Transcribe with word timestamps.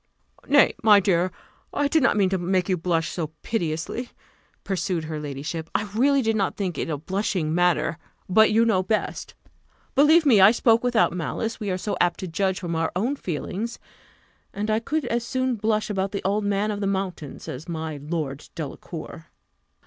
"Nay, 0.47 0.73
my 0.81 0.99
dear, 0.99 1.31
I 1.71 1.87
did 1.87 2.01
not 2.01 2.17
mean 2.17 2.29
to 2.29 2.39
make 2.39 2.67
you 2.67 2.75
blush 2.75 3.09
so 3.09 3.27
piteously," 3.43 4.09
pursued 4.63 5.03
her 5.03 5.19
ladyship: 5.19 5.69
"I 5.75 5.91
really 5.93 6.23
did 6.23 6.35
not 6.35 6.57
think 6.57 6.75
it 6.79 6.89
a 6.89 6.97
blushing 6.97 7.53
matter 7.53 7.99
but 8.27 8.49
you 8.49 8.65
know 8.65 8.81
best. 8.81 9.35
Believe 9.93 10.25
me, 10.25 10.41
I 10.41 10.49
spoke 10.53 10.83
without 10.83 11.13
malice; 11.13 11.59
we 11.59 11.69
are 11.69 11.77
so 11.77 11.95
apt 12.01 12.19
to 12.21 12.27
judge 12.27 12.59
from 12.61 12.75
our 12.75 12.91
own 12.95 13.15
feelings 13.15 13.77
and 14.55 14.71
I 14.71 14.79
could 14.79 15.05
as 15.05 15.23
soon 15.23 15.53
blush 15.53 15.91
about 15.91 16.13
the 16.13 16.23
old 16.23 16.45
man 16.45 16.71
of 16.71 16.79
the 16.81 16.87
mountains 16.87 17.47
as 17.47 17.65
about 17.65 17.71
my 17.71 17.97
Lord 17.97 18.49
Delacour." 18.55 19.27